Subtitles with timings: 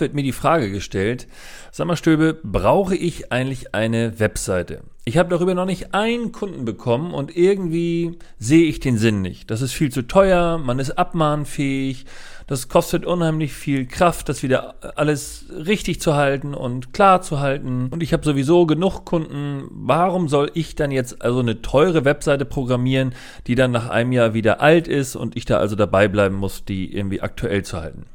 [0.00, 1.26] wird mir die Frage gestellt,
[1.70, 4.82] sag mal Stöbe, brauche ich eigentlich eine Webseite?
[5.04, 9.50] Ich habe darüber noch nicht einen Kunden bekommen und irgendwie sehe ich den Sinn nicht.
[9.50, 12.04] Das ist viel zu teuer, man ist abmahnfähig,
[12.46, 17.88] das kostet unheimlich viel Kraft, das wieder alles richtig zu halten und klar zu halten.
[17.90, 19.68] Und ich habe sowieso genug Kunden.
[19.70, 23.14] Warum soll ich dann jetzt also eine teure Webseite programmieren,
[23.46, 26.64] die dann nach einem Jahr wieder alt ist und ich da also dabei bleiben muss,
[26.64, 28.06] die irgendwie aktuell zu halten?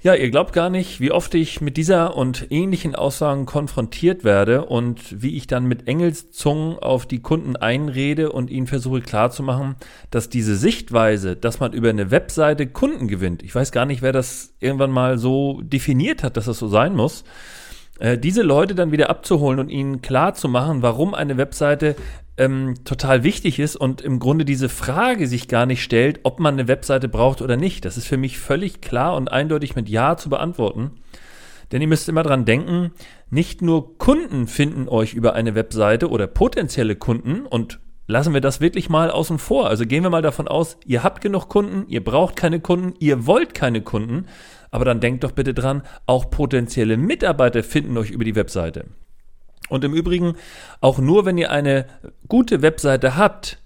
[0.00, 4.64] Ja, ihr glaubt gar nicht, wie oft ich mit dieser und ähnlichen Aussagen konfrontiert werde
[4.64, 9.74] und wie ich dann mit Engelszungen auf die Kunden einrede und ihnen versuche klarzumachen,
[10.12, 14.12] dass diese Sichtweise, dass man über eine Webseite Kunden gewinnt, ich weiß gar nicht, wer
[14.12, 17.24] das irgendwann mal so definiert hat, dass das so sein muss,
[17.98, 21.96] äh, diese Leute dann wieder abzuholen und ihnen klarzumachen, warum eine Webseite
[22.38, 26.54] ähm, total wichtig ist und im Grunde diese Frage sich gar nicht stellt, ob man
[26.54, 27.84] eine Webseite braucht oder nicht.
[27.84, 30.92] Das ist für mich völlig klar und eindeutig mit Ja zu beantworten.
[31.72, 32.92] Denn ihr müsst immer dran denken,
[33.30, 38.60] nicht nur Kunden finden euch über eine Webseite oder potenzielle Kunden und lassen wir das
[38.60, 39.68] wirklich mal außen vor.
[39.68, 43.26] Also gehen wir mal davon aus, ihr habt genug Kunden, ihr braucht keine Kunden, ihr
[43.26, 44.26] wollt keine Kunden,
[44.70, 48.86] aber dann denkt doch bitte dran, auch potenzielle Mitarbeiter finden euch über die Webseite.
[49.68, 50.34] Und im Übrigen,
[50.80, 51.86] auch nur wenn ihr eine
[52.28, 53.58] gute Webseite habt,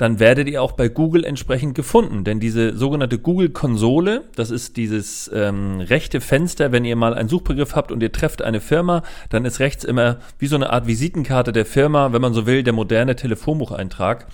[0.00, 2.24] dann werdet ihr auch bei Google entsprechend gefunden.
[2.24, 7.76] Denn diese sogenannte Google-Konsole, das ist dieses ähm, rechte Fenster, wenn ihr mal einen Suchbegriff
[7.76, 11.52] habt und ihr trefft eine Firma, dann ist rechts immer wie so eine Art Visitenkarte
[11.52, 14.26] der Firma, wenn man so will, der moderne Telefonbucheintrag.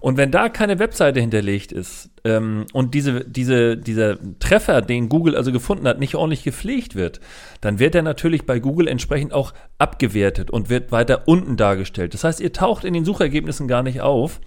[0.00, 5.36] Und wenn da keine Webseite hinterlegt ist ähm, und diese, diese, dieser Treffer, den Google
[5.36, 7.20] also gefunden hat, nicht ordentlich gepflegt wird,
[7.60, 12.14] dann wird er natürlich bei Google entsprechend auch abgewertet und wird weiter unten dargestellt.
[12.14, 14.40] Das heißt, ihr taucht in den Suchergebnissen gar nicht auf.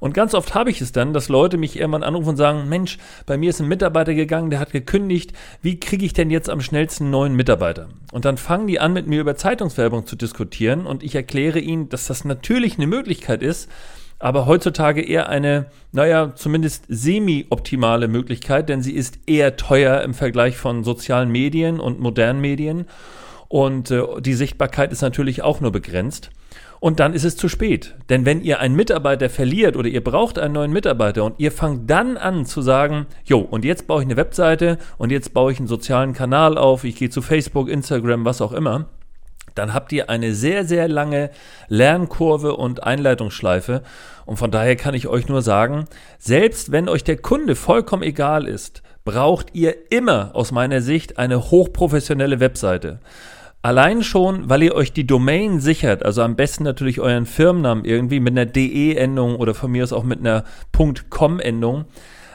[0.00, 2.96] Und ganz oft habe ich es dann, dass Leute mich irgendwann anrufen und sagen, Mensch,
[3.26, 6.62] bei mir ist ein Mitarbeiter gegangen, der hat gekündigt, wie kriege ich denn jetzt am
[6.62, 7.90] schnellsten einen neuen Mitarbeiter?
[8.10, 11.90] Und dann fangen die an, mit mir über Zeitungswerbung zu diskutieren und ich erkläre ihnen,
[11.90, 13.70] dass das natürlich eine Möglichkeit ist,
[14.20, 20.58] aber heutzutage eher eine, naja, zumindest semi-optimale Möglichkeit, denn sie ist eher teuer im Vergleich
[20.58, 22.84] von sozialen Medien und modernen Medien.
[23.48, 26.30] Und äh, die Sichtbarkeit ist natürlich auch nur begrenzt.
[26.80, 27.94] Und dann ist es zu spät.
[28.08, 31.90] Denn wenn ihr einen Mitarbeiter verliert oder ihr braucht einen neuen Mitarbeiter und ihr fangt
[31.90, 35.58] dann an zu sagen, jo, und jetzt baue ich eine Webseite und jetzt baue ich
[35.58, 38.86] einen sozialen Kanal auf, ich gehe zu Facebook, Instagram, was auch immer,
[39.54, 41.30] dann habt ihr eine sehr, sehr lange
[41.68, 43.82] Lernkurve und Einleitungsschleife.
[44.26, 45.86] Und von daher kann ich euch nur sagen,
[46.18, 51.50] selbst wenn euch der Kunde vollkommen egal ist, braucht ihr immer aus meiner Sicht eine
[51.50, 53.00] hochprofessionelle Webseite.
[53.62, 58.18] Allein schon, weil ihr euch die Domain sichert, also am besten natürlich euren Firmennamen irgendwie
[58.18, 60.44] mit einer DE-Endung oder von mir aus auch mit einer
[61.10, 61.84] .com-Endung.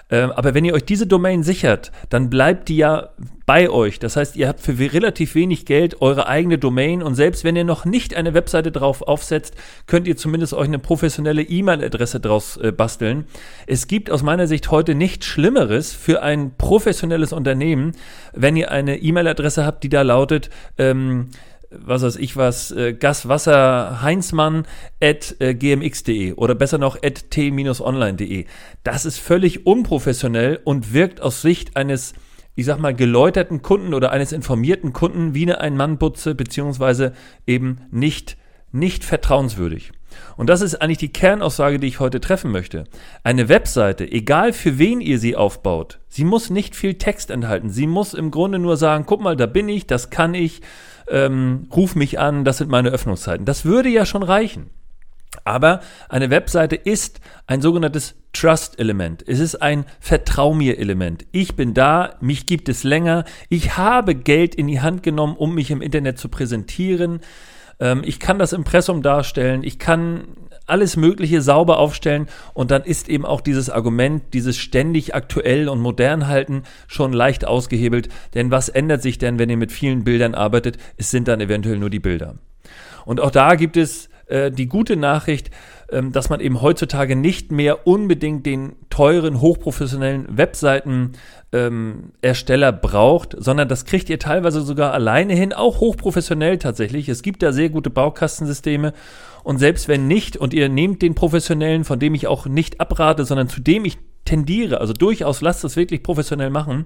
[0.09, 3.09] Ähm, aber wenn ihr euch diese Domain sichert, dann bleibt die ja
[3.45, 3.99] bei euch.
[3.99, 7.63] Das heißt, ihr habt für relativ wenig Geld eure eigene Domain und selbst wenn ihr
[7.63, 9.55] noch nicht eine Webseite drauf aufsetzt,
[9.88, 13.25] könnt ihr zumindest euch eine professionelle E-Mail-Adresse draus äh, basteln.
[13.67, 17.93] Es gibt aus meiner Sicht heute nichts Schlimmeres für ein professionelles Unternehmen,
[18.33, 21.29] wenn ihr eine E-Mail-Adresse habt, die da lautet, ähm,
[21.72, 24.66] was weiß ich was, äh, Gaswasser Heinzmann
[25.02, 28.46] at äh, gmx.de oder besser noch at t-online.de.
[28.84, 32.14] Das ist völlig unprofessionell und wirkt aus Sicht eines,
[32.56, 37.14] ich sag mal, geläuterten Kunden oder eines informierten Kunden wie eine Ein-Mann-Butze, beziehungsweise
[37.46, 38.38] eben nicht,
[38.72, 39.92] nicht vertrauenswürdig.
[40.38, 42.86] Und das ist eigentlich die Kernaussage, die ich heute treffen möchte.
[43.24, 47.70] Eine Webseite, egal für wen ihr sie aufbaut, sie muss nicht viel Text enthalten.
[47.70, 50.62] Sie muss im Grunde nur sagen, guck mal, da bin ich, das kann ich,
[51.09, 53.45] ähm, ruf mich an, das sind meine Öffnungszeiten.
[53.45, 54.69] Das würde ja schon reichen.
[55.43, 59.23] Aber eine Webseite ist ein sogenanntes Trust-Element.
[59.27, 61.25] Es ist ein Vertrau mir-Element.
[61.31, 63.25] Ich bin da, mich gibt es länger.
[63.49, 67.19] Ich habe Geld in die Hand genommen, um mich im Internet zu präsentieren.
[67.80, 69.63] Ähm, ich kann das Impressum darstellen.
[69.63, 70.28] Ich kann
[70.68, 75.79] alles Mögliche sauber aufstellen und dann ist eben auch dieses Argument, dieses ständig aktuell und
[75.79, 78.09] modern halten schon leicht ausgehebelt.
[78.34, 80.78] Denn was ändert sich denn, wenn ihr mit vielen Bildern arbeitet?
[80.97, 82.35] Es sind dann eventuell nur die Bilder.
[83.05, 85.52] Und auch da gibt es äh, die gute Nachricht,
[85.87, 93.85] dass man eben heutzutage nicht mehr unbedingt den teuren, hochprofessionellen Webseitenersteller ähm, braucht, sondern das
[93.85, 97.09] kriegt ihr teilweise sogar alleine hin, auch hochprofessionell tatsächlich.
[97.09, 98.93] Es gibt da sehr gute Baukastensysteme
[99.43, 103.26] und selbst wenn nicht und ihr nehmt den professionellen, von dem ich auch nicht abrate,
[103.26, 106.85] sondern zu dem ich tendiere, also durchaus lasst es wirklich professionell machen,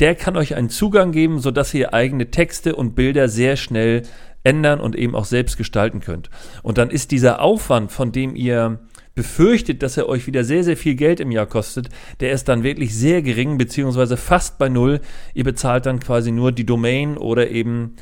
[0.00, 4.02] der kann euch einen Zugang geben, sodass ihr eigene Texte und Bilder sehr schnell
[4.48, 6.30] ändern und eben auch selbst gestalten könnt.
[6.62, 8.80] Und dann ist dieser Aufwand, von dem ihr
[9.14, 11.88] befürchtet, dass er euch wieder sehr, sehr viel Geld im Jahr kostet,
[12.20, 15.00] der ist dann wirklich sehr gering, beziehungsweise fast bei Null.
[15.34, 17.96] Ihr bezahlt dann quasi nur die Domain oder eben,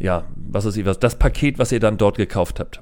[0.00, 2.80] ja, was weiß ich was, das Paket, was ihr dann dort gekauft habt.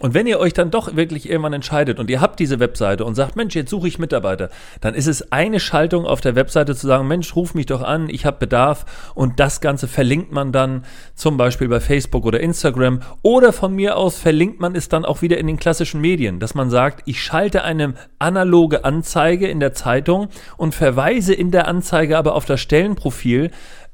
[0.00, 3.14] Und wenn ihr euch dann doch wirklich irgendwann entscheidet und ihr habt diese Webseite und
[3.14, 4.48] sagt, Mensch, jetzt suche ich Mitarbeiter,
[4.80, 8.08] dann ist es eine Schaltung auf der Webseite zu sagen, Mensch, ruf mich doch an,
[8.08, 9.12] ich habe Bedarf.
[9.14, 13.00] Und das Ganze verlinkt man dann zum Beispiel bei Facebook oder Instagram.
[13.22, 16.54] Oder von mir aus verlinkt man es dann auch wieder in den klassischen Medien, dass
[16.54, 22.16] man sagt, ich schalte eine analoge Anzeige in der Zeitung und verweise in der Anzeige
[22.16, 23.50] aber auf das Stellenprofil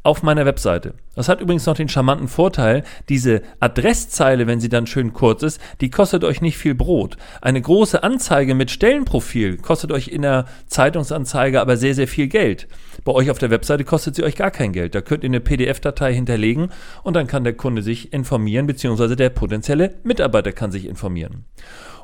[0.07, 0.95] auf meiner Webseite.
[1.17, 5.61] Das hat übrigens noch den charmanten Vorteil, diese Adresszeile, wenn sie dann schön kurz ist,
[5.81, 7.17] die kostet euch nicht viel Brot.
[7.41, 12.69] Eine große Anzeige mit Stellenprofil kostet euch in der Zeitungsanzeige aber sehr, sehr viel Geld.
[13.05, 14.95] Bei euch auf der Webseite kostet sie euch gar kein Geld.
[14.95, 16.69] Da könnt ihr eine PDF-Datei hinterlegen
[17.03, 21.45] und dann kann der Kunde sich informieren, beziehungsweise der potenzielle Mitarbeiter kann sich informieren.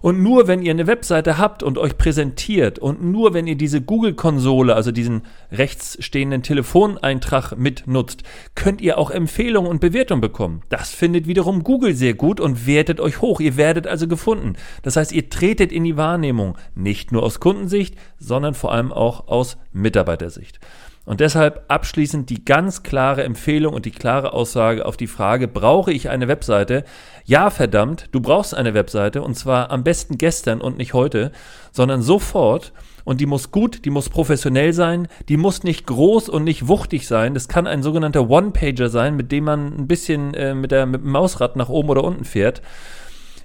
[0.02, 3.80] Und nur wenn ihr eine Webseite habt und euch präsentiert und nur wenn ihr diese
[3.80, 5.22] Google-Konsole, also diesen
[5.52, 7.56] rechts stehenden Telefoneintrag
[7.92, 8.22] mitnutzt,
[8.54, 10.62] könnt ihr auch Empfehlungen und Bewertungen bekommen.
[10.68, 13.40] Das findet wiederum Google sehr gut und wertet euch hoch.
[13.40, 14.54] Ihr werdet also gefunden.
[14.82, 19.28] Das heißt, ihr tretet in die Wahrnehmung, nicht nur aus Kundensicht, sondern vor allem auch
[19.28, 20.58] aus Mitarbeitersicht.
[21.04, 25.92] Und deshalb abschließend die ganz klare Empfehlung und die klare Aussage auf die Frage, brauche
[25.92, 26.84] ich eine Webseite?
[27.24, 31.32] Ja, verdammt, du brauchst eine Webseite und zwar am besten gestern und nicht heute,
[31.72, 32.72] sondern sofort.
[33.04, 37.06] Und die muss gut, die muss professionell sein, die muss nicht groß und nicht wuchtig
[37.06, 37.34] sein.
[37.34, 41.02] Das kann ein sogenannter One-Pager sein, mit dem man ein bisschen äh, mit, der, mit
[41.02, 42.62] dem Mausrad nach oben oder unten fährt.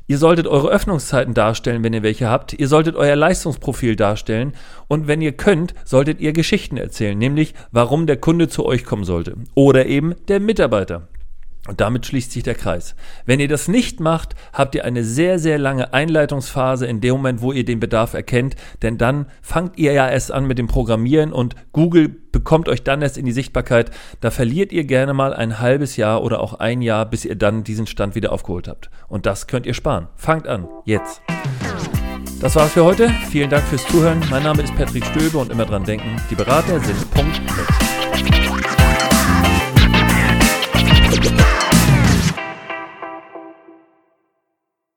[0.10, 2.54] Ihr solltet eure Öffnungszeiten darstellen, wenn ihr welche habt.
[2.54, 4.54] Ihr solltet euer Leistungsprofil darstellen.
[4.88, 9.04] Und wenn ihr könnt, solltet ihr Geschichten erzählen, nämlich warum der Kunde zu euch kommen
[9.04, 9.36] sollte.
[9.54, 11.10] Oder eben der Mitarbeiter.
[11.68, 12.96] Und damit schließt sich der Kreis.
[13.26, 17.42] Wenn ihr das nicht macht, habt ihr eine sehr, sehr lange Einleitungsphase in dem Moment,
[17.42, 21.34] wo ihr den Bedarf erkennt, denn dann fangt ihr ja erst an mit dem Programmieren
[21.34, 23.92] und Google bekommt euch dann erst in die Sichtbarkeit.
[24.22, 27.64] Da verliert ihr gerne mal ein halbes Jahr oder auch ein Jahr, bis ihr dann
[27.64, 28.90] diesen Stand wieder aufgeholt habt.
[29.08, 30.08] Und das könnt ihr sparen.
[30.16, 31.22] Fangt an, jetzt.
[32.40, 33.10] Das war's für heute.
[33.32, 34.22] Vielen Dank fürs Zuhören.
[34.30, 37.42] Mein Name ist Patrick Stöbe und immer dran denken, die Berater sind Punkt.
[37.42, 37.88] Mit.